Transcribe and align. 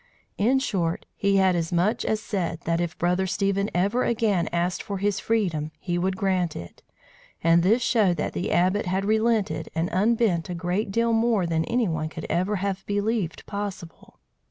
In 0.39 0.57
short, 0.57 1.05
he 1.15 1.35
had 1.35 1.55
as 1.55 1.71
much 1.71 2.03
as 2.05 2.19
said 2.19 2.61
that 2.61 2.81
if 2.81 2.97
Brother 2.97 3.27
Stephen 3.27 3.69
ever 3.71 4.03
again 4.03 4.49
asked 4.51 4.81
for 4.81 4.97
his 4.97 5.19
freedom, 5.19 5.69
he 5.79 5.99
would 5.99 6.17
grant 6.17 6.55
it; 6.55 6.81
and 7.43 7.61
this 7.61 7.83
showed 7.83 8.17
that 8.17 8.33
the 8.33 8.51
Abbot 8.51 8.87
had 8.87 9.05
relented 9.05 9.69
and 9.75 9.89
unbent 9.91 10.49
a 10.49 10.55
great 10.55 10.89
deal 10.91 11.13
more 11.13 11.45
than 11.45 11.65
any 11.65 11.87
one 11.87 12.09
could 12.09 12.25
ever 12.31 12.55
have 12.55 12.83
believed 12.87 13.45
possible. 13.45 14.17